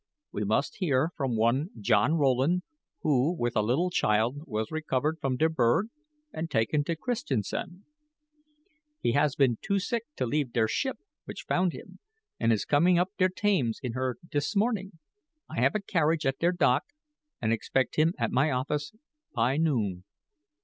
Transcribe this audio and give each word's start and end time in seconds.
We 0.31 0.43
must 0.43 0.77
hear 0.77 1.11
from 1.15 1.35
one 1.37 1.69
John 1.79 2.15
Rowland, 2.15 2.63
who, 3.03 3.35
with 3.37 3.55
a 3.55 3.61
little 3.61 3.91
child, 3.91 4.37
was 4.47 4.71
rescued 4.71 5.19
from 5.21 5.37
der 5.37 5.47
berg 5.47 5.89
and 6.33 6.49
taken 6.49 6.83
to 6.85 6.95
Christiansand. 6.95 7.83
He 8.99 9.11
has 9.11 9.35
been 9.35 9.59
too 9.61 9.77
sick 9.77 10.05
to 10.15 10.25
leave 10.25 10.53
der 10.53 10.67
ship 10.67 10.97
which 11.25 11.45
found 11.47 11.73
him 11.73 11.99
and 12.39 12.51
is 12.51 12.65
coming 12.65 12.97
up 12.97 13.09
der 13.19 13.29
Thames 13.29 13.79
in 13.83 13.93
her 13.93 14.17
this 14.31 14.55
morning. 14.55 14.93
I 15.47 15.61
have 15.61 15.75
a 15.75 15.79
carriage 15.79 16.25
at 16.25 16.39
der 16.39 16.51
dock 16.51 16.83
and 17.39 17.53
expect 17.53 17.95
him 17.97 18.15
at 18.17 18.31
my 18.31 18.49
office 18.49 18.93
py 19.35 19.59
noon. 19.59 20.03